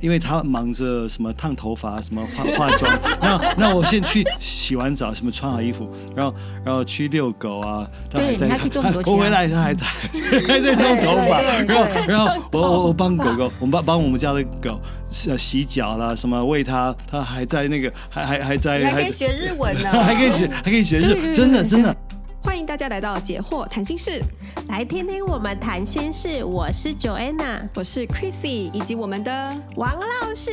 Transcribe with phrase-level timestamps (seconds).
[0.00, 8.58] 因为他忙着什么烫头发，什么化化妆，那 那我先去洗完澡，什么穿好衣服，然后然后去遛狗啊，他还在，他
[9.04, 9.86] 我回来他还在
[10.46, 14.80] 还在弄头发，然后然后我我我帮狗狗，我们帮帮我们家的狗
[15.10, 21.94] 洗洗脚啦，什么喂它，它还在那个还还还在，还可以学日文呢，还可以学还可以学日，真的真的。
[22.68, 24.22] 大家来到解惑谈心室，
[24.68, 26.44] 来听听我们谈心事。
[26.44, 30.52] 我是 Joanna，我是 Chrissy，以及我们的王老师。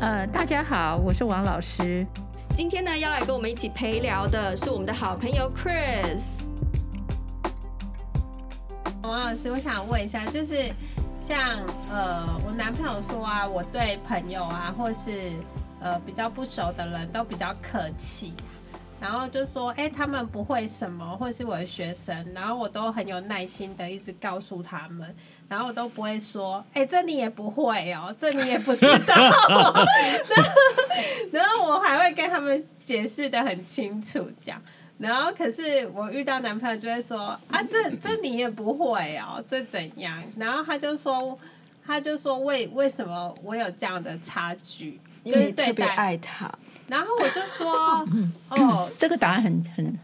[0.00, 2.06] 呃，大家好，我是王老师。
[2.54, 6.22] 今天呢，要来跟我们一起陪聊的是我们的好朋友 Chris。
[9.02, 10.72] 王老师，我想问一下，就是
[11.18, 11.60] 像
[11.92, 15.34] 呃，我男朋友说啊，我对朋友啊，或是
[15.80, 18.32] 呃比较不熟的人都比较客气。
[19.00, 25.14] 然后就说，哎、欸，他们不会什么，或是我的学生，然后我都很有耐心的一直告诉他们，
[25.46, 30.52] 然后我都不会说，哎、欸，这你也不会哦，这你也不知道，然后，
[31.32, 34.62] 然后我还会跟他们解释的很清楚，讲，
[34.96, 40.22] 然后可是我遇到男朋友就会说，啊，这这你也不会哦，这怎样？
[40.36, 41.38] 然后他就说，
[41.84, 44.98] 他就说为为什么我有这样的差距？
[45.24, 46.50] 因为你特别爱他。
[46.86, 48.06] 然后我就说，
[48.50, 49.98] 哦， 这个答案很很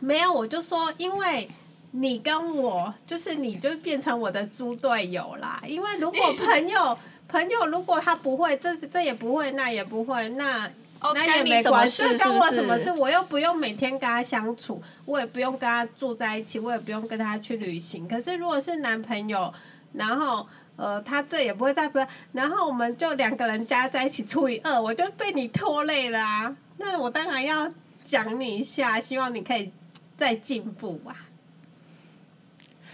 [0.00, 1.48] 没有，我就说，因为
[1.92, 5.62] 你跟我就是你就变成我的猪队友啦。
[5.66, 10.70] 因为如果朋友 朋友如果他不会，这这也不会，那也不会，那
[11.14, 12.92] 那也没关系，这跟我什么事？
[12.92, 18.06] 我又不用每天跟他相处，我也不用跟他住在一起，我也不用跟他去旅行。
[18.06, 19.52] 可是如果是男朋友，
[19.92, 20.46] 然后。
[20.76, 26.54] 呃，他这也不会再分，然后我们就两个人加在一起除以二，我就被你拖累了啊！
[26.76, 27.72] 那我当然要
[28.04, 29.72] 讲你一下，希望你可以
[30.18, 31.16] 再进步吧。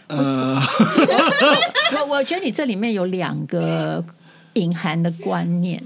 [0.06, 0.60] 呃，
[1.96, 4.04] 我 我觉得你这里面有两个
[4.52, 5.82] 隐含的观念，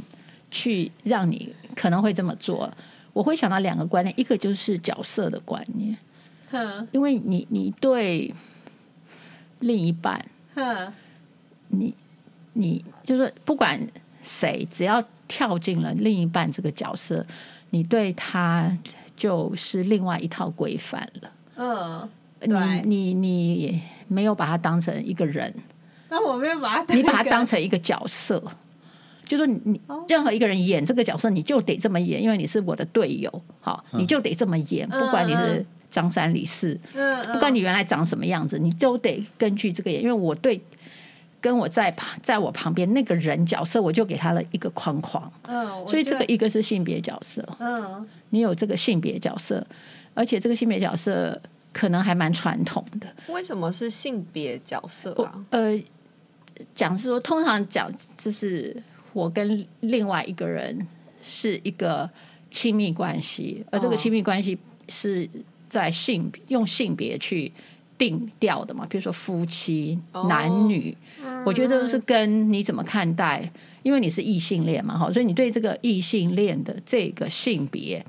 [0.51, 2.71] 去让你可能会这么做。
[3.15, 5.97] 我会想到两个观念，一个就是角色的观念，
[6.51, 8.35] 哼，因为你你对
[9.61, 10.23] 另一半，
[10.55, 10.93] 哼。
[11.69, 11.95] 你，
[12.53, 13.81] 你就是不管
[14.23, 17.25] 谁，只要跳进了另一半这个角色，
[17.71, 18.77] 你对他
[19.17, 21.31] 就是另外一套规范了。
[21.57, 22.09] 嗯，
[22.43, 25.53] 你你你没有把他当成一个人，
[26.11, 28.43] 那我没有把他，你把他当成一个角色，
[29.27, 36.79] 就说你任何一个人演这个角色，你就得这么演，因为你是我的队友，好，你就得这么演，不管你是张三李四，
[37.33, 40.61] 不管你原来长什么样子，你都得根据这个演，因为我对。
[41.47, 45.33] 跟我在旁，在我旁边那个人角色，我就给他了一个框框。
[45.43, 47.41] 嗯，所以这个一个是性别角色。
[47.61, 49.65] 嗯，你有这个性别角色，
[50.13, 51.41] 而且这个性别角色
[51.73, 53.07] 可能还蛮传统的。
[53.29, 55.47] 为什么是性别角色啊？
[55.51, 55.81] 呃，
[56.75, 58.77] 讲是说，通常讲就是
[59.13, 60.77] 我跟另外一个人
[61.23, 62.11] 是一个
[62.51, 64.59] 亲密关系，而这个亲密关系
[64.89, 65.31] 是
[65.69, 67.53] 在性用性别去。
[67.99, 69.99] 定调的嘛，比如说夫妻、
[70.29, 70.97] 男女，
[71.45, 73.51] 我觉得都是跟你怎么看待，
[73.83, 78.05] 因为你是异性恋嘛，哈，所以你对这个异性恋的这个性别，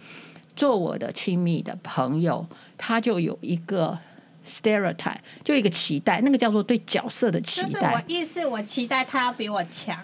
[0.55, 2.45] 做我的亲密的朋友，
[2.77, 3.97] 他就有一个
[4.47, 7.67] stereotype，就一个期待，那个叫做对角色的期待。
[7.67, 9.97] 就是我意思，我期待他要比我强。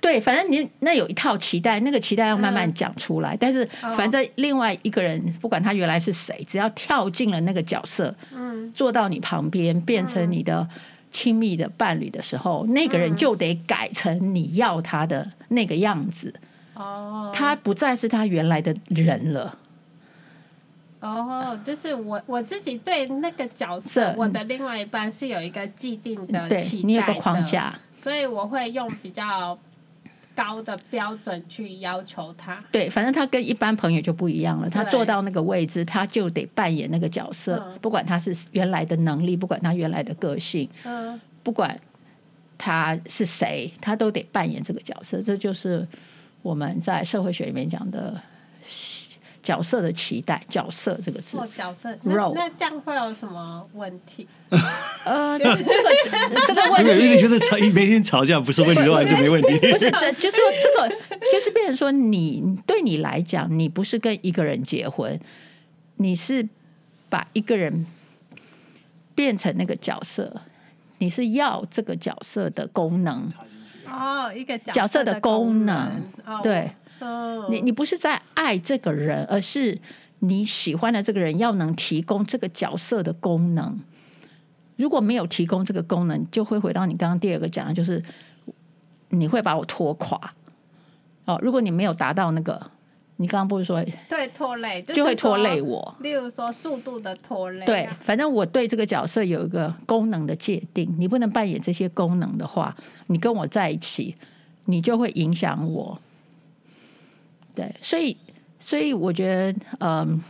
[0.00, 3.34] 对，反正你那有一套期待，那个期待要慢慢讲出来。
[3.34, 3.68] 嗯、但是，
[3.98, 8.39] 反正另外一个人，不管他原来是谁，只要跳进了那个角色，嗯，
[8.74, 10.68] 坐到你旁边，变成你的
[11.10, 16.34] 亲密的伴侣的时候，嗯、那个人就得改成你要他的那个样子。
[16.74, 19.58] 哦，他不再是他原来的人了。
[21.00, 29.58] 哦，就是我我自己对那个角色，我的另外一半是有一个既定的期待的，你有个框架，所以我会用比较。
[30.42, 34.70] 高的标准去要求他，对，反正他跟一般朋友就不一样了。
[34.70, 41.78] 他坐到那个位置，他就得扮演那个角色，嗯、不管他是原来的能力，不管他原来的个性，嗯，不管
[42.56, 45.20] 他是谁，他都得扮演这个角色。
[45.20, 45.86] 这就是
[46.40, 48.18] 我们在社会学里面讲的。
[49.42, 54.26] 角色的期待，角色这个字，哦，角色，那 Role 那这样会有什么问题？
[55.04, 55.56] 呃，这个
[56.46, 59.58] 这个问题，你觉得吵每天吵架不是问题的话，就没问题。
[59.70, 60.88] 不是，这就是说这个
[61.32, 65.18] 就是变成说你，你对你来讲，你不是跟一个人结婚，
[65.96, 66.46] 你是
[67.08, 67.86] 把一个人
[69.14, 70.42] 变成那个角色，
[70.98, 73.30] 你是要这个角色的功能。
[73.92, 75.90] 哦，一个角色的功能，
[77.00, 79.78] 哦、你你不是在爱这个人，而是
[80.20, 83.80] 你喜欢的这个人要能提供这个角色的功能。
[84.76, 88.02] 如果没有提供这个功能，就会回到你刚刚第二个讲的，就是
[89.10, 90.18] 你会把我拖垮。
[91.26, 92.70] 哦，如果你没有达到那个，
[93.16, 95.94] 你刚刚不是说对拖累，就会拖累我。
[96.00, 97.66] 例如说速度的拖累。
[97.66, 102.74] 对，反正我对这个角色有一个功能的界定，你不能扮演这些功能的话，
[103.08, 104.16] 你跟我在一起，
[104.64, 106.00] 你就会影响我。
[107.54, 108.16] 对，所以，
[108.58, 110.22] 所以我觉得，嗯，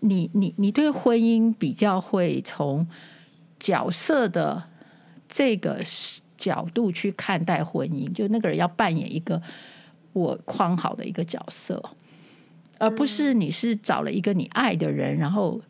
[0.00, 2.86] 你你你对婚姻比较会从
[3.58, 4.62] 角色的
[5.28, 5.82] 这个
[6.36, 9.40] 角度去看待婚姻，就那个人要扮演一个
[10.12, 11.82] 我框好的一个角色，
[12.78, 15.60] 而不是你是找了一个你爱的人，然后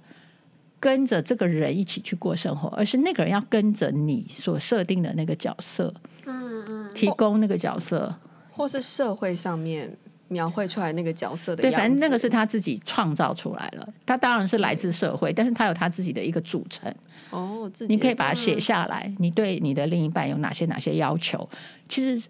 [0.81, 5.94] 跟着这个人一起去过生活，而是那个人要跟着你所设定的那个角色，
[6.26, 8.14] 嗯嗯，提供那个角色，
[8.50, 9.96] 或是社会上面。
[10.28, 13.88] 描绘出来那个角色的，对，反正那个是他自己创造出来了。
[14.06, 16.92] 他当然是来自社会，但是他有他自己的一个组成。
[17.30, 19.12] 哦，你可以把它写下来。
[19.18, 21.48] 你对你的另一半有哪些哪些要求？
[21.88, 22.28] 其实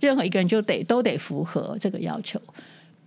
[0.00, 2.40] 任何一个人就得都得符合这个要求。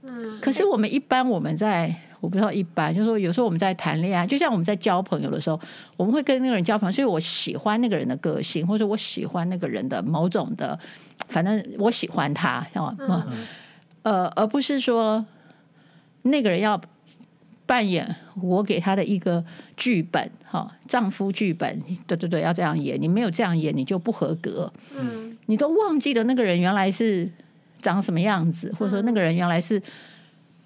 [0.04, 5.60] 嗯，可是我们一般我们在我不知道一般，就是说有时候我们在谈恋爱，就像我们在交朋友的时候，
[5.96, 10.78] 我们会跟那个人交朋友，所以我喜欢那个人的个性，或者我喜欢那个人的某种的，
[11.28, 13.28] 反正我喜欢他，知道吗？
[13.32, 13.46] 嗯
[14.06, 15.26] 呃，而不是说
[16.22, 16.80] 那个人要
[17.66, 19.44] 扮演我给他的一个
[19.76, 23.02] 剧本，哈，丈夫剧本，对对对，要这样演。
[23.02, 24.72] 你没有这样演，你就不合格。
[24.96, 27.32] 嗯，你都忘记了那个人原来是
[27.82, 29.82] 长什么样子，或者说那个人原来是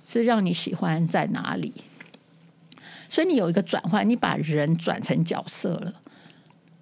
[0.05, 1.73] 是让你喜欢在哪里。
[3.07, 5.93] 所以你有一个转换，你把人转成角色了。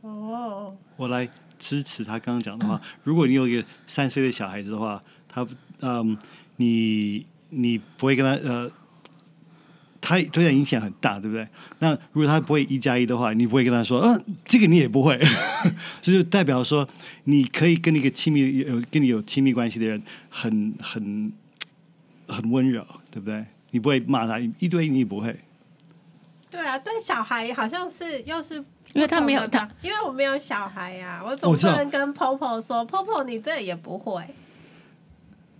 [0.01, 2.81] 哦，我来支持他刚刚讲的话。
[3.03, 4.99] 如果你有一个三岁的小孩子的话，
[5.29, 5.47] 他
[5.81, 6.17] 嗯。
[6.57, 8.69] 你你不会跟他呃，
[9.99, 11.47] 他对他影响很大，对不对？
[11.79, 15.19] 那如果他不会一加一的话，你不会跟他说，嗯、呃，这个你也不会，
[16.01, 16.87] 这就代表说
[17.23, 21.31] 你可以跟一个亲密有跟你有亲密关系的人很很
[22.27, 23.45] 很温柔，对不对？
[23.71, 25.35] 你不会骂他一堆，你也不会。
[26.49, 28.55] 对啊，但小孩好像是又是
[28.93, 34.23] 因为他没有他，因为我没有小孩呀、啊，我总不能跟 Popo 说，Popo 你这也不会。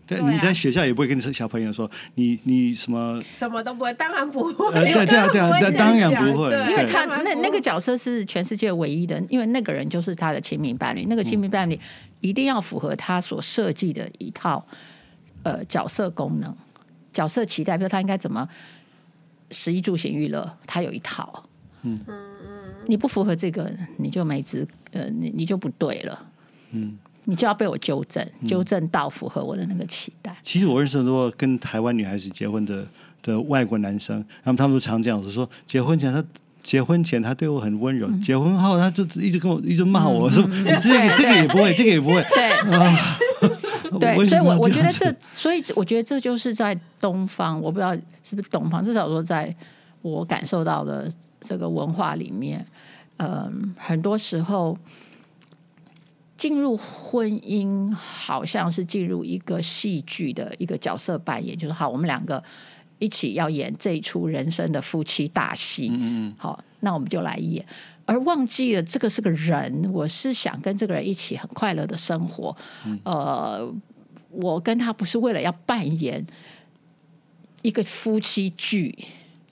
[0.07, 4.71] 对，你在学校也不会跟小朋友说你你什么什么都不会，当然不会。
[4.71, 11.77] 对 对啊对啊，当然不会，因为他那那个角色是全世界唯一的，因为那个人就是他的亲密伴侣，那个亲密伴侣
[12.21, 14.65] 一定要符合他所设计的一套
[15.43, 16.55] 呃角色功能、
[17.11, 18.47] 角色期待，比如他应该怎么
[19.51, 21.43] 食衣住行娱乐，他有一套。
[21.83, 22.15] 嗯嗯
[22.47, 26.25] 嗯，你不符合这个，你就没资呃，你你就不对了。
[26.71, 26.97] 嗯。
[27.29, 30.31] 你就要被我纠正，纠正到符合我的那个期待。
[30.31, 32.87] 嗯、其实我认识很多跟台湾女孩子结婚的
[33.21, 36.23] 的外国男生，他们他们都常这样子说：结婚前他
[36.63, 42.25] 结婚前他对我很温柔，嗯、结婚后他就一直跟我一直骂我，说、嗯、你这个这个也不会，这个也不会。
[42.33, 42.95] 对， 啊、
[43.99, 47.93] 对，所以我我觉得这，所以我觉得这就是在东方，我不知道
[48.23, 49.53] 是不是东方，至少说在
[50.01, 52.65] 我感受到的这个文化里面，
[53.17, 54.77] 嗯，很多时候。
[56.37, 62.41] 进入婚姻好像是进入一个戏剧的一个角色扮演，就是好，我们两个
[62.99, 65.89] 一起要演这一出人生的夫妻大戏。
[65.91, 67.65] 嗯嗯，好，那我们就来演，
[68.05, 72.55] 而忘记了这个是个人，我是想跟这个人一起很快乐的生活。
[72.85, 73.73] 嗯、呃，
[74.29, 76.23] 我跟他不是为了要扮演
[77.63, 78.95] 一个夫妻剧。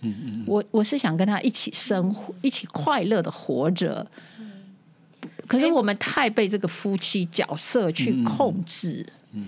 [0.01, 4.05] 嗯嗯，我我是想跟他一起生活，一起快乐的活着。
[5.47, 9.05] 可是我们太被这个夫妻角色去控制。
[9.33, 9.45] 嗯，嗯，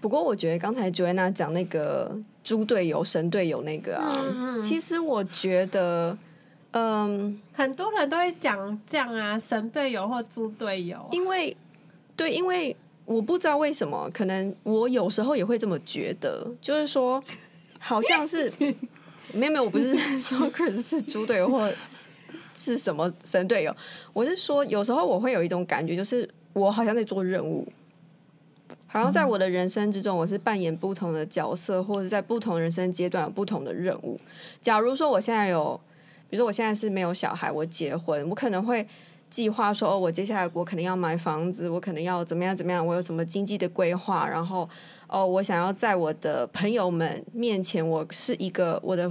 [0.00, 6.16] 不过我觉得刚才 Joanna 讲那个猪队友、神队友那个啊，嗯、其实我觉得，
[6.72, 11.08] 嗯，很多人都会讲这样啊，神队友或猪队友。
[11.12, 11.56] 因为，
[12.16, 17.22] 对，因为我不知道为什么，可能我有时候也会这么觉得，就是说，
[17.78, 18.52] 好像是
[19.32, 21.72] 没有没有，我不是说 Chris 是猪队友或。
[22.54, 23.74] 是什么神队友？
[24.12, 27.66] 我是说，有时候我会有一种感觉，就是我好像在做任务，
[28.86, 34.20] 好像在我的人生之中，我是扮演不同的角色，或者在不同人生阶段有不同的任务。
[34.60, 35.80] 假如说我现在有，
[36.28, 38.86] 比如说我现在是没有小孩，我结婚，我可能会
[39.30, 44.68] 计划说，哦，我接下来我可能要买房子，我可能要怎么样怎么样，我有什么经济的规划，然后
[45.08, 49.10] 哦，我想要在我的朋友们面前，我是一个我的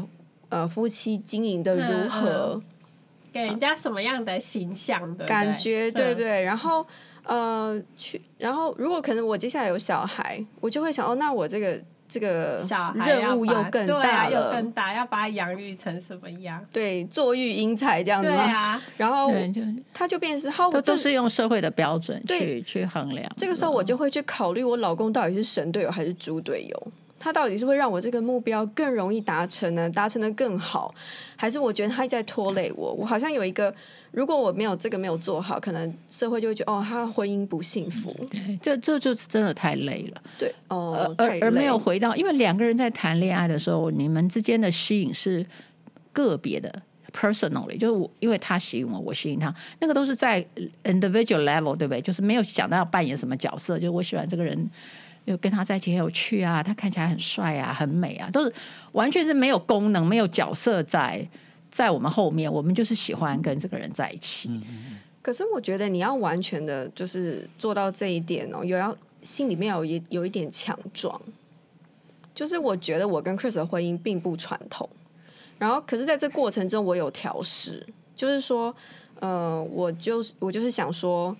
[0.49, 2.61] 呃夫妻经营的如何。
[3.31, 6.43] 给人家什么样的形象的感觉，对不对？
[6.43, 6.85] 然后，
[7.23, 16.65] 呃，去，然后如果可能，我接下来有小孩，我就会想，哦，那我这个这个小孩任务又更大了，又更大，要把他养育成什么样？
[16.73, 19.31] 对，坐育英才这样子对啊，然后
[19.93, 23.31] 他就变成是，好，都都是用社会的标准去去衡量。
[23.37, 26.91] 这个时候我就会去考虑，我老公到底是神队友还是猪队友？
[27.21, 29.87] 他到底是会让我这个目标更容易达成呢？
[29.91, 30.93] 达成的更好，
[31.35, 32.91] 还是我觉得他在拖累我？
[32.93, 33.73] 我好像有一个，
[34.09, 38.11] 如果我没有这个没有做好，可能社会就会觉得哦，他婚姻不幸福。
[38.31, 40.21] 对，这这就是真的太累了。
[40.39, 45.45] 对，哦，而而没有回到，因为两个人在谈恋爱的时候，你们之间的吸引是
[46.11, 46.73] 个别的
[47.13, 50.43] ，personally，就是我因为他吸引我，我吸引他，那个都是在
[50.83, 52.01] individual level，对不对？
[52.01, 54.69] 就是没有想到要扮演什么角色，就是我喜欢这个人。
[55.25, 58.53] 又跟他在一起很有趣啊，他看起来很帅啊，很美啊，都是
[58.93, 61.27] 完全是没有功能、没有角色在
[61.69, 64.49] 在我们后面，我们就是喜欢跟这个人在一起。
[64.49, 64.99] 嗯嗯。
[65.21, 71.21] 可是我觉得你要完全的，就是做到这一点哦，有要心里面有一有一点强壮。
[72.33, 74.89] 就是我觉得我跟 Chris 的婚姻并不传统，
[75.59, 77.85] 然后可是在这过程中我有调试，
[78.15, 78.75] 就是说，
[79.19, 81.35] 呃，我就是我就是想说。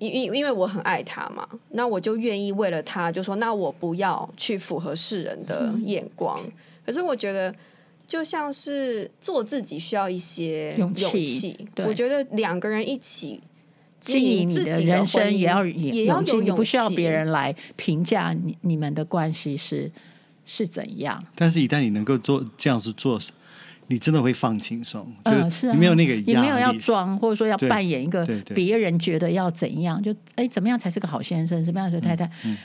[0.00, 6.40] 因因因为我很爱他嘛，那我就愿意为了他，就说那我不要去符合世人的眼光。
[6.42, 6.52] 嗯、
[6.84, 7.54] 可是我觉得，
[8.06, 11.68] 就像是做自己需要一些勇气。
[11.86, 13.40] 我觉得两个人一起
[14.00, 19.92] 经营自己的人生，也要也要有勇气，不需要别人来评价你你们的关系是
[20.46, 21.22] 是怎样。
[21.34, 23.20] 但是，一旦你能够做这样子做。
[23.90, 32.24] 你真的会放轻松，就是你没有那个压力，你没有要装，或者说要扮演一个别人觉得要怎样，就哎怎么样才是个好先生，怎么样是太太。
[32.44, 32.56] 嗯嗯、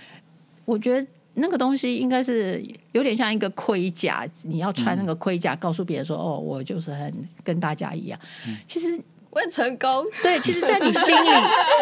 [0.64, 2.64] 我觉得那个东西应该是
[2.94, 7.14] 有点像一个盔甲，你要穿那个盔甲，告诉别人说、嗯、哦，我就是很
[7.44, 8.18] 跟大家一样。
[8.48, 8.98] 嗯、其实。
[9.36, 11.30] 我很成功，对，其实， 在你心里，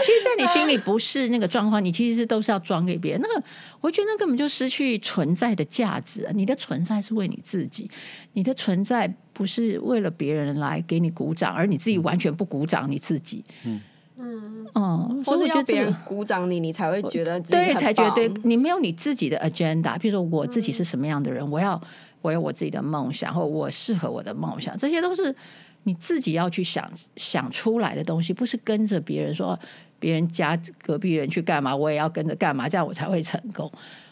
[0.03, 3.21] 其实，在你心里不是那个状况，你其实是都是要装给别人。
[3.21, 3.43] 那个，
[3.79, 6.27] 我觉得那根本就失去存在的价值。
[6.33, 7.87] 你的存在是为你自己，
[8.33, 13.45] 你的存在不是为了别人来给你鼓掌，而你自己完全不鼓掌你自己。
[13.65, 13.79] 嗯
[14.17, 19.95] 嗯嗯，或是要别人鼓掌你，你才会觉得自己对，才觉得你没有你自己的 agenda。
[19.99, 21.79] 比如说，我自己是什么样的人，我要
[22.23, 25.35] 我有我自己的梦想，或我适合我的梦想，这些都是。
[25.85, 29.59] 你自己要去想想出来的东西，不是跟着别人说，
[29.99, 33.69] 别人家隔壁人去干嘛，我也要跟着干嘛，这样我才会成功。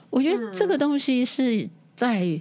[0.09, 2.39] 我觉得这个东西是在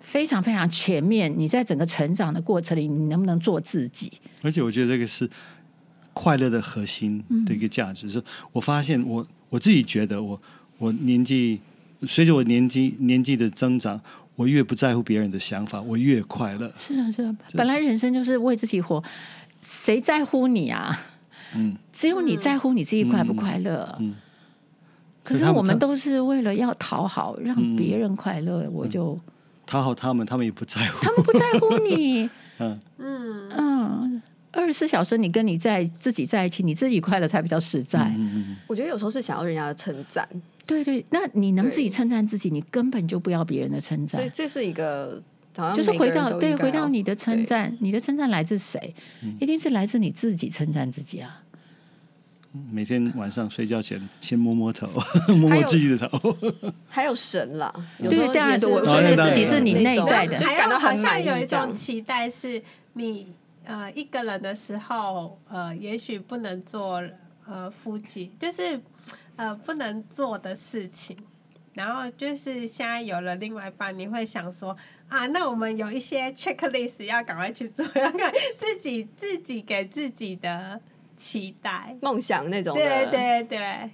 [0.00, 4.12] 非常非常前面，你在整个成长的过程里，你能不能做自己？
[4.42, 5.28] 而且我觉得这个是
[6.12, 8.10] 快乐的核心的一个价值。
[8.10, 10.40] 是我发现我我自己觉得我
[10.76, 11.60] 我年纪
[12.02, 13.98] 随着我年纪年纪的增长。
[14.36, 16.70] 我越不在乎别人的想法，我越快乐。
[16.78, 19.02] 是啊，是啊，本来人生就是为自己活，
[19.62, 21.00] 谁在乎你啊？
[21.54, 23.96] 嗯，只有你在乎你自己快不快乐。
[23.98, 24.14] 嗯，嗯，
[25.24, 29.18] 可是我们都是为了要讨好，让别人快乐，嗯，我就
[29.64, 32.24] 讨好他们，他们也不在乎，他们不在乎你。
[32.24, 33.15] 嗯嗯嗯，
[34.56, 38.00] 二十四小时你跟你在自己在一起，你自己快乐才比较实在。
[38.16, 40.26] 嗯嗯，我觉得有时候是想要人家的称赞。
[40.64, 44.20] 对对，那你能自己称赞自己，你根本就不要别人的称赞。
[44.20, 45.22] 所以这是一个，
[45.76, 48.94] 就是回到对，回到你的称赞，你的称赞来自谁？
[49.38, 51.42] 一定是来自你自己称赞自己啊。
[52.72, 54.88] 每天晚上睡觉前，先摸摸头，
[55.28, 56.36] 摸摸自己的头。
[56.88, 62.62] 还有神啦，对，当然我觉得自己是你内在的，就感到好像有一种期待，是
[62.94, 63.26] 你
[63.66, 67.02] 呃一个人的时候，呃，也许不能做
[67.46, 68.80] 呃夫妻，就是。
[69.38, 71.14] 呃，不能做的事情，
[71.74, 74.74] 然后就是现在有了另外一半，你会想说
[75.08, 80.80] 啊，那我们有一些 checklist 要赶快去做， 要看自己自己给自己的
[81.18, 82.82] 期待、梦想那种的。
[82.82, 83.90] 对对对，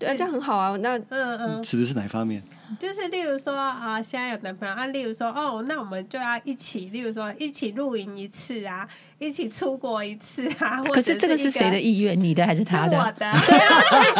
[0.00, 0.74] 对，这样很好啊。
[0.78, 2.42] 那嗯嗯，指的是哪方面？
[2.78, 8.88] 就是例如说啊，现在有男朋友啊，例如说哦，那我们就要一起，例如说一起露营一次啊，
[9.18, 10.82] 一起出国一次啊。
[10.84, 12.18] 可是这个是谁的意愿？
[12.18, 12.96] 你的还是他的？
[12.98, 13.18] 我的。
[13.46, 14.14] 对啊，所以所以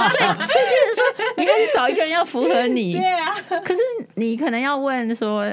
[0.52, 2.92] 所以说，你还是找一个人要符合你。
[2.98, 3.34] 对啊。
[3.64, 3.80] 可是
[4.16, 5.44] 你可能要问说。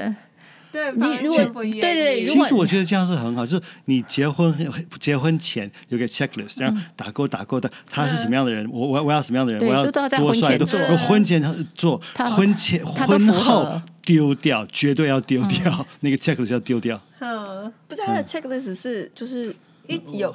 [0.70, 4.54] 对，你如果对对，其实我觉得这样是很好，就是你结婚
[5.00, 10.66] 结婚前有个 checklist，然后打勾打勾的，他是什么样的人，我我我要什么样的人，我要多帅多，
[10.98, 11.42] 婚前
[11.74, 12.00] 做，
[12.36, 17.00] 婚前婚后丢掉，绝对要丢掉那个 checklist 要丢掉。
[17.20, 19.54] 嗯，不是他的 checklist 是就是
[19.86, 20.34] 一有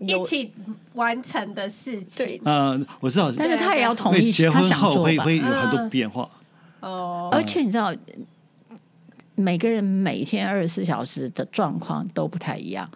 [0.00, 0.52] 一起
[0.94, 2.40] 完成的事情。
[2.44, 6.28] 嗯，我知道，但是他也要同意，结婚后会会有很多变化。
[6.80, 7.94] 哦，而且你知道。
[9.36, 12.90] 每个人每天二十四小时的状况都不太一样，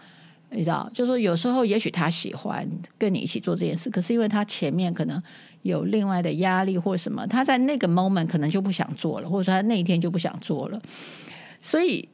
[0.51, 2.69] 你知道，就是说有时候也许他喜欢
[2.99, 5.23] 跟你一起做这件事，可是因为他前面可能
[5.63, 10.81] 有另外的压力或什么，他在那个 moment 可能就不想做了，或者说他那一天就不想做了。
[11.61, 12.09] 所以，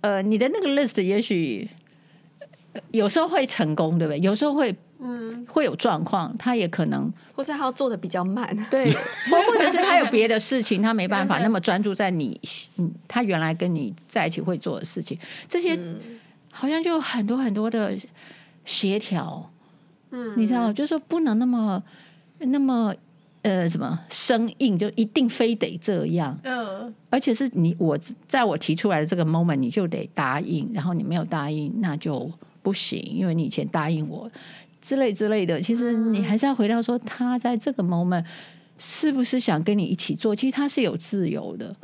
[0.00, 1.68] 呃，你的那个 list 也许
[2.90, 4.18] 有时候会成功，对不对？
[4.20, 8.90] 有时候会，嗯，会有状况，他也可能，或是他要做的比较慢，对，
[9.30, 12.40] 或或者是他有别的事情，他没办法那么专注在你，
[12.76, 15.74] 嗯，他原来跟你在一起会做的事情，这些。
[15.74, 15.98] 嗯。
[16.52, 17.96] 好像就很多很多的
[18.64, 19.48] 协调，
[20.10, 21.80] 嗯，你知道，就是说不能那么
[22.38, 22.92] 那么
[23.42, 32.30] 呃什么生硬，就一定非得这样，嗯，而且是你我在我提出来的这个 moment，你就得答应，然后你没有答应，那就
[32.62, 34.28] 不行，因为你以前答应我
[34.80, 35.60] 之类之类的。
[35.60, 38.24] 其实你还是要回到说，他在这个 moment
[38.78, 40.34] 是不是想跟你一起做？
[40.34, 41.74] 其实他是有自由的，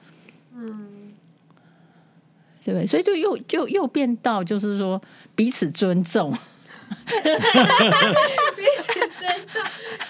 [0.54, 0.92] 嗯。
[2.64, 2.84] 对不对？
[2.84, 5.00] 所以就又就又变到就是说
[5.36, 6.32] 彼此尊重，
[7.06, 9.62] 彼此尊重。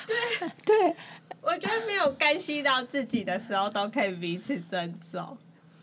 [0.07, 0.17] 对
[0.65, 0.97] 对，
[1.43, 5.37] 我觉得没有干系到自己的时候都可以彼此尊重，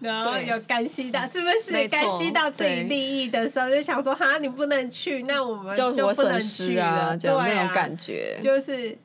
[0.03, 8.95] 然后有干系到是不是干系到自己利益的时候，就想说哈你不能去，那我们就不能去啊，就那种感觉就是。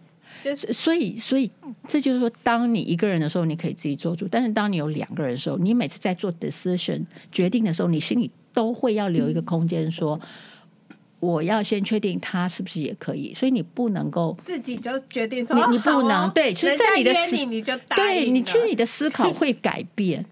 [0.41, 1.51] 就是，所以，所以
[1.89, 10.21] 这就是说，当你一个人的时候，你可以自己做主；但是，当你有两个人的时候，你每次在做 decision 决定的时候，你心里都会要留一个空间，说
[11.19, 13.35] 我要先确定他是不是也可以。
[13.35, 16.55] 所以，你不能够自己就决定说，你你不能对。
[16.55, 20.25] 所以在你的思你你就对你其实你的思考会改变。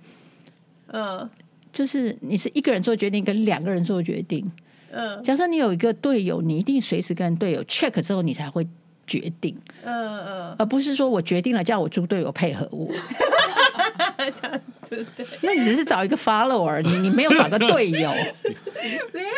[0.88, 1.28] 嗯，
[1.72, 4.50] 就是你是一个人做决定，跟两个人做决定。
[4.90, 8.66] 嗯，假设你有一个队友，你一定随时跟队友 check 之后，你才会。
[9.08, 12.88] 决定，嗯嗯，而不是说我决定了叫我猪队友配合我，
[14.30, 15.26] 这样子对。
[15.42, 18.10] 那你只是找一个 follower，你你没有找个队友。
[19.12, 19.28] 没有，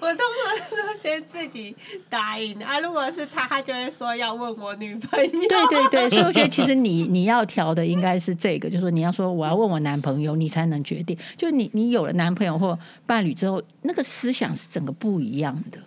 [0.00, 1.74] 我通常都先自己
[2.08, 2.78] 答应啊。
[2.80, 5.30] 如果是他，他就会说要问我女朋友。
[5.30, 11.16] 对对对，所以我觉得其实你你要调的应该是这个，就是说你要说我要问我男朋友，你才能决定。
[11.36, 15.78] 就你你有了男朋友或伴侣之后，那个思想是整个不一样的，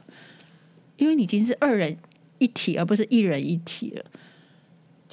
[0.97, 1.97] 因为你已经是二人。
[2.39, 4.03] 一体，而不是一人一体了，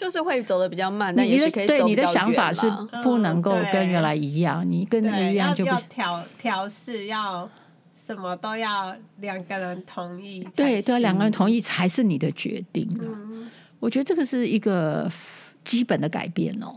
[0.01, 1.87] 就是会走的比较慢，但也是可以走比较远。
[1.87, 2.67] 对，你的想法是
[3.03, 7.47] 不能够跟原来一样，嗯、你跟那一样就不要调调试，要
[7.95, 10.43] 什么都要两个人同意。
[10.57, 12.89] 对，对，两个人同意才是你的决定。
[12.99, 15.07] 嗯、我觉得这个是一个
[15.63, 16.75] 基本的改变哦。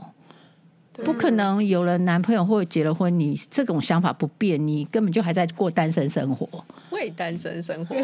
[1.06, 6.48] 不可能有了男朋友或者结了婚，你这种想法不变，你根本就还在过单身生活。
[6.90, 7.96] 为单身生活，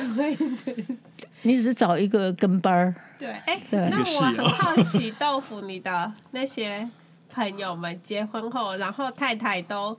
[1.43, 2.95] 你只是找一个跟班儿。
[3.19, 6.89] 对，哎，那我很好奇，豆腐，你的那些
[7.31, 9.97] 朋友们结婚后，然后太太都。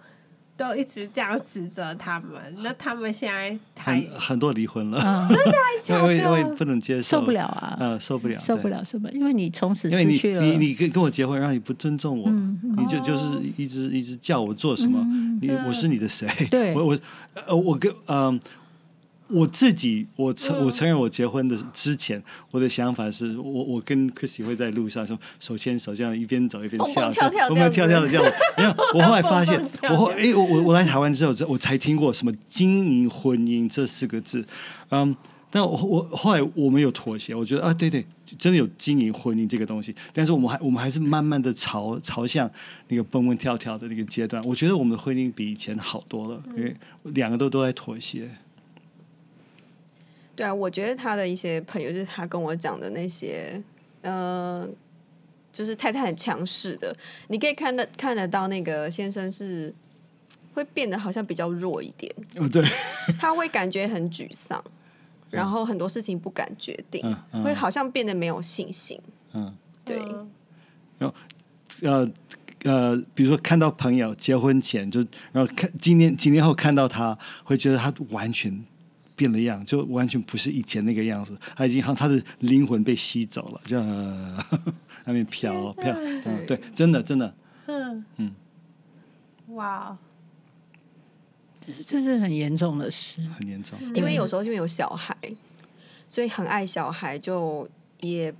[0.56, 6.14] 都一直这样指责他们，那他们现在很很多离婚了， 真的还假的？
[6.14, 12.30] 因为不能接受，受不了啊，嗯，受不了，受不了，受不了，因为你从此失去了，你你跟跟我结婚，然后你不尊重我，
[12.76, 15.02] 你就就是一直一直叫我做什么，
[15.40, 16.28] 你我是你的谁？
[16.50, 16.98] 对，我我
[17.46, 18.38] 呃我跟嗯。
[19.31, 28.33] 我自己，我承我承认，我结婚的之前，我的想法是我我跟 Christy 会在路上说手牵手这样一边走一边笑，蹦蹦跳跳，蹦蹦跳跳的这样。
[28.59, 34.45] 然后我后来发现，我后哎我我我来台湾之后，我才听过什么经营婚姻这四个字。
[34.90, 35.14] 嗯，
[35.51, 38.05] 但我我后来我们有妥协，我觉得啊对对，
[38.38, 39.95] 真的有经营婚姻这个东西。
[40.12, 42.51] 但是我们还我们还是慢慢的朝朝向
[42.88, 44.43] 那个蹦蹦跳跳的那个阶段。
[44.45, 46.75] 我觉得我们的婚姻比以前好多了，因为
[47.14, 48.29] 两个都都在妥协。
[50.40, 53.62] 对啊，我觉得他的一些朋友，就是他跟我讲的那些，
[54.00, 54.68] 嗯、呃，
[55.53, 56.96] 就是太太很强势的，
[57.29, 59.70] 你可以看得看得到那个先生是
[60.55, 62.64] 会变得好像比较弱一点，哦，对，
[63.18, 64.64] 他会感觉很沮丧，
[65.29, 68.98] 然后很多事情不敢决定，嗯嗯、会好像变得没有信心，
[69.35, 69.98] 嗯，对，
[70.96, 71.14] 然后
[71.83, 72.11] 呃
[72.64, 78.64] 呃，比如说看到朋友结婚前就，然后看今年几年后看到他，会觉得他完全。
[79.20, 81.37] 变了样，就完全不是以前那个样子。
[81.54, 83.87] 他已经好像他的灵魂被吸走了，这样
[85.04, 85.92] 那边飘飘。
[85.92, 87.35] 嗯，对，真的真的。
[87.66, 88.35] 嗯嗯，
[89.48, 89.94] 哇，
[91.66, 93.78] 这是这是很严重的事，很严重。
[93.94, 95.14] 因为有时候就有小孩，
[96.09, 97.68] 所以很爱小孩，就
[98.00, 98.35] 也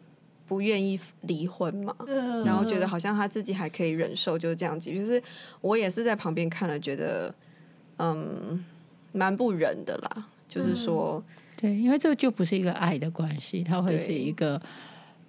[0.49, 1.95] 不愿意离婚嘛。
[2.07, 4.91] 嗯，然后觉得好像他自己还可以忍受，就是这样子。
[4.91, 5.23] 就是
[5.61, 7.35] 我也是在旁边看了，觉得
[7.99, 8.65] 嗯，
[9.13, 10.27] 蛮不忍的啦。
[10.51, 11.23] 就是说，
[11.57, 14.61] 对，因为这个就不是一个爱的关系，它会是一个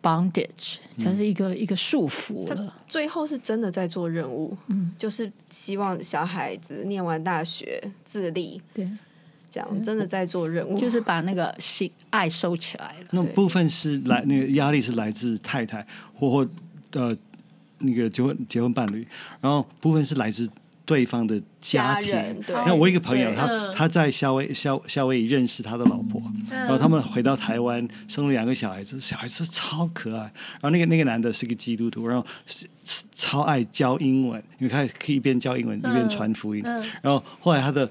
[0.02, 2.76] bondage，它是一个一个束缚了。
[2.88, 8.90] 最后是真的在做任务，嗯，就是希望小孩子念完大学自立，对，
[9.48, 13.06] 这样真的在做任务，就是把那个心爱收起来了。
[13.12, 16.50] 那部分是来那个压力是来自太太或或
[16.94, 17.16] 呃
[17.78, 19.08] 那个结婚结婚伴侣，
[19.40, 20.50] 然后部分是来自。
[20.86, 30.24] 对方的家庭，那我一个朋友，他他在夏威夏夏威夷认识他的老婆，然后他们回到台湾生了两个小孩子，小孩子超可爱。
[30.60, 32.28] 然后那个那个男的是个基督徒，然后
[33.16, 36.62] 超爱教英文，因为他可以一边教英文一边传福音。
[37.02, 37.90] 然后后来他的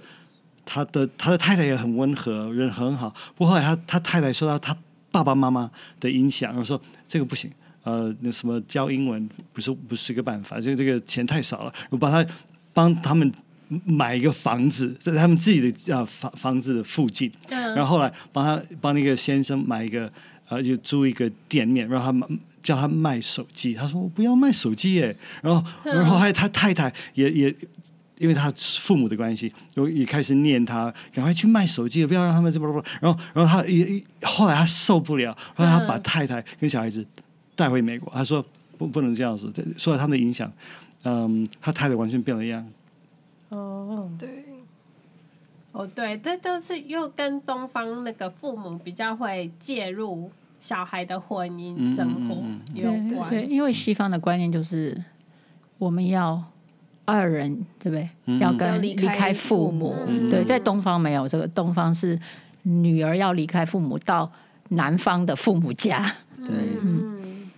[0.67, 3.09] 他的他的太太也很温和，人很好。
[3.37, 4.77] 不过后来他他太太受到他
[5.11, 7.51] 爸爸妈妈的影响，然后说这个不行，
[7.85, 12.29] 呃，那什么教英文不是不是一个办法，这个这个钱太少了，我把他。
[12.73, 13.33] 帮他们
[13.85, 20.11] 买一个房子，在他们自己的呃房房子的附近，然后后来帮他帮那个先生买一个
[20.49, 22.29] 呃就租一个店面，让他
[22.63, 23.75] 叫他卖手机。
[23.75, 25.17] 他说我不要卖手机耶。
[25.41, 27.55] 然后然后还有他太太也也
[28.19, 37.07] 因为他父母的关系，就也开始念他赶快去卖手机，不要让他们这么然后然后他也后来他受不了，后来他把太太跟小孩子
[37.55, 38.13] 带回美国。
[38.13, 38.45] 他说
[38.77, 40.53] 不不能这样子，受到他们的影响。
[41.05, 42.67] 嗯，他太太完全变了样。
[43.49, 44.45] 哦，对，
[45.73, 52.37] 哦对，这都是又跟东方那个父母比较会介入小孩的婚姻生活
[52.75, 53.31] 有关。
[53.31, 54.97] 对，因为西方的观念就是
[55.79, 56.45] 我们要
[57.07, 58.09] 二人，对不对？
[58.27, 59.97] 嗯、要跟离开父母。
[60.31, 62.21] 对，在东方没有这个，东方是
[62.63, 64.31] 女儿要离开父母到
[64.69, 66.15] 男方的父母家。
[66.43, 66.51] 对，
[66.83, 67.51] 嗯，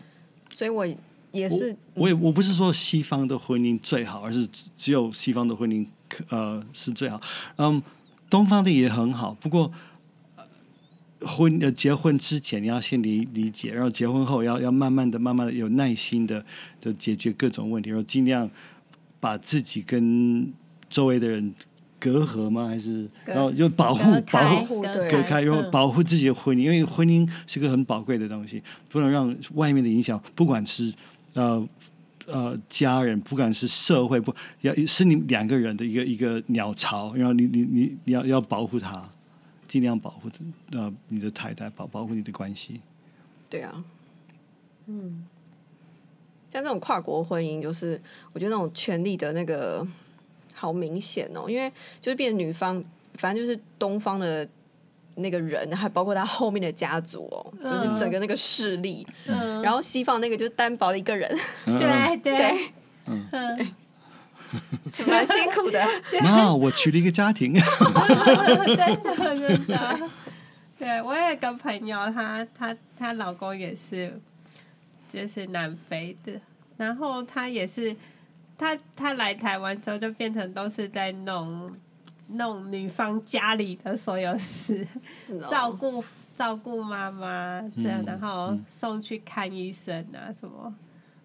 [0.48, 0.86] 所以我。
[1.32, 5.86] 也是，我，我也我不是说西方的婚姻最好，而是只有西方的婚姻
[6.28, 7.20] 呃是最好。
[7.56, 7.82] 嗯，
[8.28, 9.72] 东方的也很好，不过
[11.20, 16.44] 婚呃结婚之前你要先理理解，然后结婚后要要慢慢的、慢慢的有耐心的
[16.80, 18.50] 的解决各种问题，然后尽量
[19.18, 20.52] 把自己跟
[20.90, 21.54] 周围的人
[21.98, 22.66] 隔阂吗？
[22.68, 30.92] 还是然后就保护保护隔开，然后保护自己的婚姻，因为婚姻是个很宝贵的东西，不能让外面的影响，不管是。
[31.34, 31.68] 呃
[32.26, 39.10] 呃，家人不管是社会，不要是你两个人的一个一个鸟巢，然后你你你你要要保护他，
[39.66, 40.30] 尽量保护
[40.70, 42.80] 呃你的太太，保保护你的关系。
[43.50, 43.84] 对啊，
[44.86, 45.26] 嗯，
[46.50, 48.00] 像这种跨国婚姻，就是
[48.32, 49.86] 我觉得那种权力的那个
[50.54, 52.82] 好明显哦，因为就是变女方，
[53.14, 54.48] 反正就是东方的。
[55.16, 59.06] 那个人还包括他后面的家族哦，就是整个那个势力。
[59.26, 61.28] 嗯，然后西方那个就是单薄的一个人。
[61.64, 62.72] 对对，
[63.06, 63.74] 嗯，
[65.06, 65.84] 蛮辛苦的。
[66.22, 67.54] 那我娶了一个家庭。
[67.54, 70.10] 真的真的。
[70.78, 74.20] 对，我有个朋友，她她她老公也是，
[75.12, 76.32] 就是南非的，
[76.76, 77.94] 然后她也是，
[78.58, 81.72] 她她来台湾之后就变成都是在弄。
[82.34, 84.86] 弄女方家里的所有事，
[85.30, 86.02] 哦、照顾
[86.36, 90.74] 照顾妈妈这样，然后送去看医生啊什么，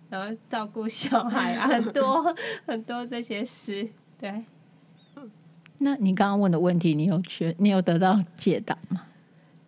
[0.10, 3.88] 然后照顾小孩啊， 很多很多这些事。
[4.20, 4.44] 对，
[5.78, 9.04] 那你刚刚问的问题，你有觉你有得到解答吗？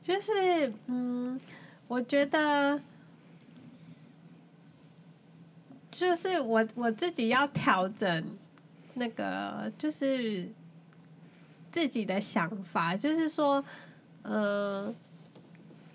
[0.01, 1.39] 就是嗯，
[1.87, 2.81] 我觉得
[5.91, 8.25] 就是我我自己要调整
[8.93, 10.49] 那个就是。
[11.71, 13.63] 自己的想法就是说，
[14.23, 14.93] 呃，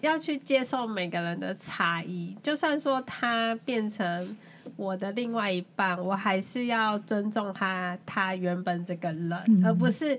[0.01, 2.37] 要去接受每个人的差异。
[2.43, 4.37] 就算说他变成
[4.77, 10.19] 我的另外一半，我还是要尊重他，他原本这个人，嗯、而不是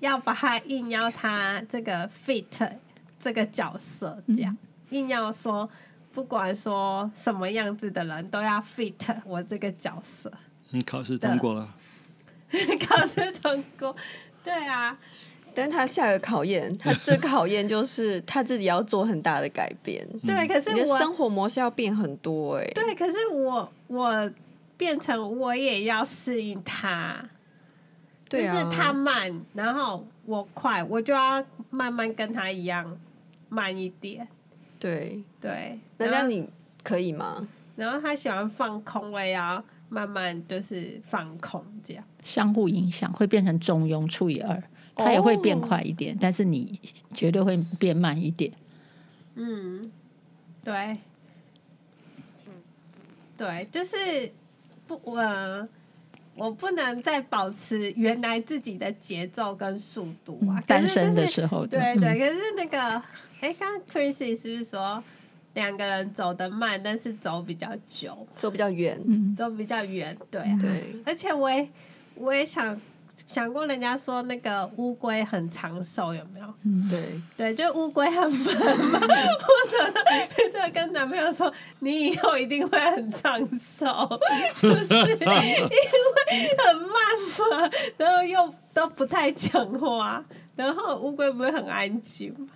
[0.00, 2.72] 要把他硬要他这个 fit
[3.20, 4.56] 这个角色这样，
[4.90, 5.68] 嗯、硬要说
[6.12, 10.30] 不管说什么样子的人都要 fit 我这个角色。
[10.70, 11.74] 你考试通过了？
[12.86, 13.94] 考试通过。
[14.44, 14.98] 对啊，
[15.54, 20.06] 但是他下一个考验，他这个考验就是他自己要做很大的改变。
[20.26, 22.72] 对，可是我你的生活模式要变很多哎、欸。
[22.72, 24.30] 对，可是我我
[24.76, 27.24] 变成我也要适应他，
[28.28, 32.98] 对啊、就是他慢，然后我快，我就要慢慢跟他一样
[33.48, 34.26] 慢一点。
[34.78, 36.48] 对对，那这样你
[36.82, 37.46] 可以吗？
[37.76, 42.02] 然后他喜欢放空，我也要慢慢就是放空这样。
[42.24, 44.62] 相互影响会变成中庸除以二，
[44.96, 46.18] 它也会变快一点，oh.
[46.22, 46.80] 但是你
[47.12, 48.50] 绝对会变慢一点。
[49.34, 49.92] 嗯，
[50.64, 50.96] 对，
[53.36, 54.32] 对，就是
[54.86, 55.68] 不，我
[56.34, 60.58] 我不能再保持原来自己的节奏跟速度啊。
[60.58, 62.78] 嗯、单身的时候，对对，可是那个，
[63.40, 65.04] 哎，刚刚 Chrissy 是不是说
[65.54, 71.68] 两个人走得慢，但是走比较久，走比较远，嗯，走比较远，对、啊，对，而且我也。
[72.14, 72.78] 我也想
[73.26, 76.54] 想过人家说那个乌龟很长寿有没有？
[76.62, 79.00] 嗯，对对，就乌龟很慢嘛。
[79.00, 79.08] 或
[79.70, 83.86] 者他跟男朋友说，你以后一定会很长寿，
[84.54, 85.66] 就是因为
[86.58, 86.90] 很慢
[87.50, 90.22] 嘛，然后又都不太讲话，
[90.54, 92.48] 然后乌龟不会很安静嘛，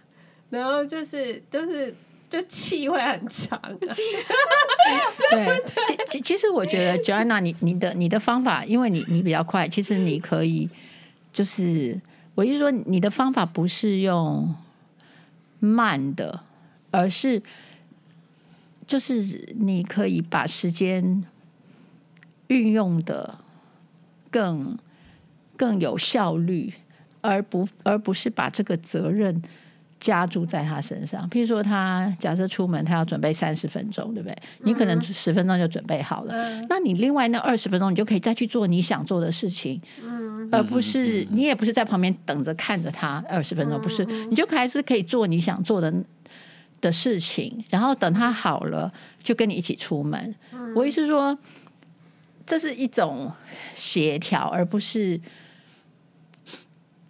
[0.51, 1.93] 然后就是就是。
[2.29, 3.61] 就气会很长，
[5.31, 5.63] 对，
[6.09, 10.69] 其其实我觉得 Joanna，你你的你的方法，因为你你比较快，其实你可以，
[11.33, 12.01] 就是
[12.35, 14.55] 我意思说，你的方法不是用
[15.61, 16.41] 慢的，
[16.91, 17.43] 而是
[18.87, 21.25] 就是你可以把时间
[22.49, 23.39] 运用的
[24.31, 24.77] 更
[25.57, 26.73] 更有效率，
[27.21, 29.41] 而不而不是把这个责任。
[30.07, 34.39] 加注在他身上，譬如说，他假设出门，他要准备三十分钟，对不对？
[34.63, 45.93] 你可能十分钟就准备好了，嗯、那你另外那二十分钟，你就可以再去做你想做的事情，嗯、而不是你也不是在旁边等着看着他二十分钟，不是，你就还是可以做你想做的
[46.81, 48.93] 的事情，然后等他好了，
[49.25, 50.33] 就跟你一起出门。
[50.53, 51.37] 嗯、我意思是说，
[52.47, 53.33] 这是一种
[53.75, 55.21] 协调，而不是。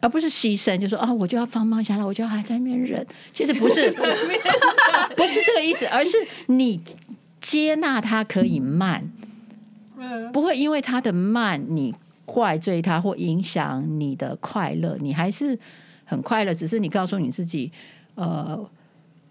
[0.06, 3.04] 而不是牺牲，就说啊，我就要放慢下来，我就要还在那边忍。
[3.32, 3.90] 其实不是，
[5.16, 6.16] 不是这个意思，而是
[6.46, 6.80] 你
[7.40, 9.10] 接纳他可以慢，
[10.32, 11.92] 不会因为他的慢，你
[12.24, 14.96] 怪罪他或影响你的快乐。
[15.00, 15.58] 你还是
[16.04, 17.72] 很快乐，只是你告诉你自己，
[18.14, 18.64] 呃，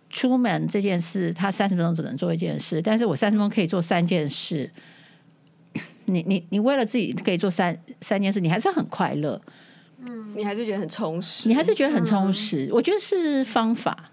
[0.09, 4.69] 出门这件事，他三十分钟只能做一件事，但是我三十分钟可以做三件事。
[6.03, 9.41] 你你你为了自己可以做三三件事，你还是很快乐。
[10.03, 12.65] 嗯，你还是觉得很充实，你还是觉得很充实。
[12.65, 14.12] 嗯、我觉得是方法。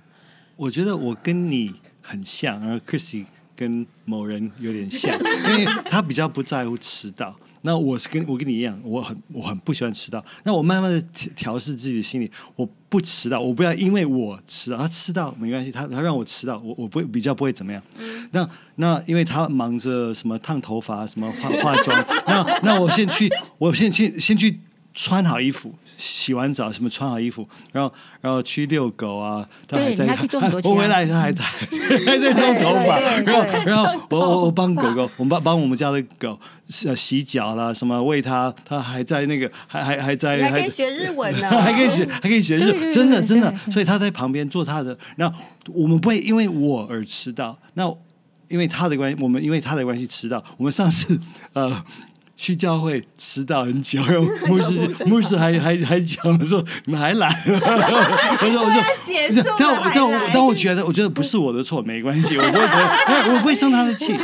[0.57, 3.25] 我觉得我跟你很像，而 Chrissy
[3.57, 5.13] 跟某人有点像，
[5.51, 7.35] 因为他比较不在乎迟到。
[7.65, 10.25] 那我是跟我跟你一样，我很我很不喜欢迟到。
[10.45, 11.01] 那我慢慢的
[11.37, 17.83] 调试自己的心理，我不迟到，我不要因为我迟到，他迟到没关系，他他让我迟到，我我不会比较不会怎么样。
[17.99, 24.61] 嗯、那那因为他忙着什么烫头发，什么化化妆，那那我先去，我先去先去。
[24.95, 29.49] 穿好衣服，洗完澡什么穿好衣服，然后然后去遛狗啊。
[29.67, 30.05] 他还在，
[30.65, 44.97] 我回来他还在还在弄头发，然后然后我我我 帮狗狗，我们帮帮我们家的狗洗洗脚啦，什么喂它，它还在那个还还还在，还可以学日文呢， 还可以学还可以学日，真的真的，所以他在旁边做他的。
[45.17, 45.39] 然后
[45.73, 47.85] 我们不会因为我而迟到，那
[48.49, 50.45] 因为他的关系，我们因为他的关系迟到。
[50.59, 51.19] 我们上次
[51.55, 51.83] 呃。
[52.35, 57.61] 去教会迟到很久， 然后牧师牧师还还还讲说你们还来 了，
[58.41, 58.83] 我说我说，
[59.59, 64.15] 但我但我但我觉得我觉得不是我的错，没关系，我不会觉得，我不会生他的气，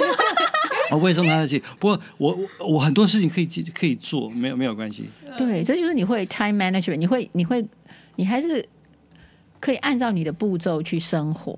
[0.90, 1.62] 我不会生他的气。
[1.79, 5.09] 不过我我我很多事情可以可以做，没有没有关系。
[5.37, 7.64] 对，这就是你会 time management，你会你会
[8.16, 8.66] 你还是
[9.61, 11.57] 可以按照你的步骤去生活，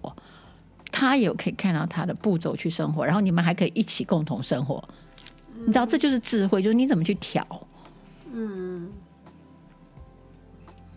[0.90, 4.82] 他也可以看到他的步骤去生活，然后你们还可以一起共同生活。
[5.66, 7.46] 你知道这就是智慧，就是你怎么去调，
[8.32, 8.88] 嗯，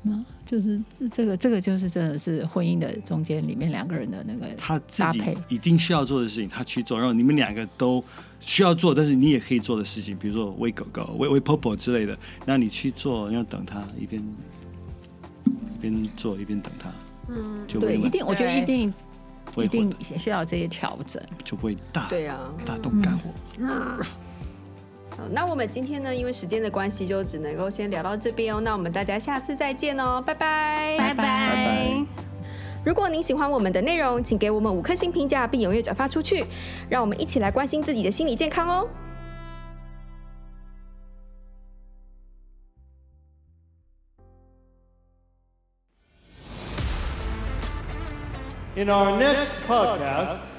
[0.04, 8.04] 嗯，就是这这个这个就是真的是婚姻的中间里面两个人的那个他自己一定需要做的事情，他去做，然后你们两个都
[8.39, 14.21] 需要做，但是你也可以做的事情，比如说喂狗狗、喂喂婆婆之类的，那你去做，要等他一边
[15.45, 16.91] 一边做一边等他，
[17.30, 18.93] 嗯，就对，一定，我觉得一定
[19.58, 22.39] 一定需要这些调整，就不会大对啊。
[22.65, 23.30] 大动肝火。
[23.60, 23.97] 嗯
[25.32, 28.60] 那我们今天呢，因为时间的关系，就只能够先聊到这边哦。
[28.60, 32.06] 那我们大家下次再见哦，拜拜，拜拜。
[32.86, 36.45] 如果您喜欢我们的内容，请给我们五颗星评价，并踊跃转发出去，
[36.89, 38.88] 让我们一起来关心自己的心理健康哦。
[48.76, 50.53] In our next podcast.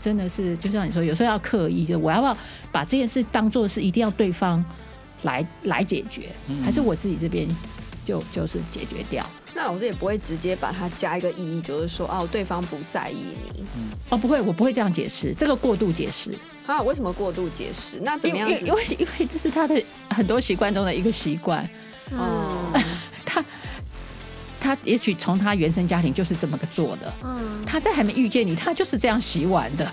[0.00, 2.36] 真的是，就像你说，有时候要刻意，就我要不要
[2.70, 4.64] 把这件事当做是一定要对方
[5.22, 7.48] 来来解决，嗯、还是我自己这边
[8.04, 9.24] 就就是解决掉？
[9.54, 13.16] 那老师也不会直接把它加一个意义，就是说哦，对方不在意
[13.54, 13.64] 你。
[13.76, 16.34] 嗯、哦，不会，我不会这样解释，这个过度解释。
[16.66, 17.98] 啊，为什么过度解释？
[18.00, 18.66] 那怎么样子？
[18.66, 21.62] 因为因为这是他的很多习惯中的一个习惯。
[22.12, 22.82] 哦、嗯，
[23.26, 23.44] 他。
[24.60, 27.12] 他也许从他原生家庭就是这么个做的。
[27.24, 29.90] 嗯，他在还没遇见你，他就是这样洗碗的。